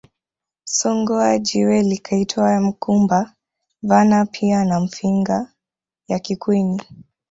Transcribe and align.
Songoa 0.65 1.39
jiwe 1.39 1.81
likaitwa 1.81 2.59
mkumba 2.61 3.33
vana 3.83 4.25
pia 4.25 4.65
na 4.65 4.79
Mfinga 4.79 5.53
ya 6.07 6.19
Kikweni 6.19 6.83